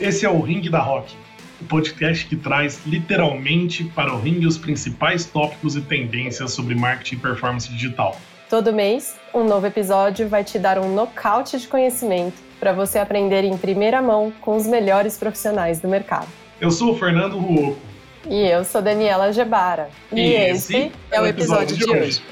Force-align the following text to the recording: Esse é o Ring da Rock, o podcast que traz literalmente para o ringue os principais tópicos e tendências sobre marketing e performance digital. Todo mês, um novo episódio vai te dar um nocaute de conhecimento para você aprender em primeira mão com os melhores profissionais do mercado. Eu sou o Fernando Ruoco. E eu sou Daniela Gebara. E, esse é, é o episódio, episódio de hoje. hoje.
Esse 0.00 0.24
é 0.24 0.30
o 0.30 0.40
Ring 0.40 0.60
da 0.70 0.78
Rock, 0.78 1.12
o 1.60 1.64
podcast 1.64 2.24
que 2.24 2.36
traz 2.36 2.86
literalmente 2.86 3.82
para 3.82 4.14
o 4.14 4.20
ringue 4.20 4.46
os 4.46 4.56
principais 4.56 5.24
tópicos 5.24 5.74
e 5.74 5.80
tendências 5.80 6.52
sobre 6.52 6.76
marketing 6.76 7.16
e 7.16 7.18
performance 7.18 7.68
digital. 7.68 8.16
Todo 8.48 8.72
mês, 8.72 9.16
um 9.34 9.42
novo 9.42 9.66
episódio 9.66 10.28
vai 10.28 10.44
te 10.44 10.56
dar 10.56 10.78
um 10.78 10.94
nocaute 10.94 11.58
de 11.58 11.66
conhecimento 11.66 12.36
para 12.60 12.72
você 12.72 13.00
aprender 13.00 13.42
em 13.42 13.56
primeira 13.58 14.00
mão 14.00 14.32
com 14.40 14.54
os 14.54 14.68
melhores 14.68 15.18
profissionais 15.18 15.80
do 15.80 15.88
mercado. 15.88 16.28
Eu 16.60 16.70
sou 16.70 16.92
o 16.92 16.96
Fernando 16.96 17.36
Ruoco. 17.36 17.80
E 18.30 18.46
eu 18.46 18.64
sou 18.64 18.80
Daniela 18.80 19.32
Gebara. 19.32 19.90
E, 20.12 20.20
esse 20.20 20.76
é, 20.76 20.90
é 21.10 21.20
o 21.20 21.26
episódio, 21.26 21.74
episódio 21.74 21.76
de 21.76 21.90
hoje. 21.90 22.02
hoje. 22.02 22.22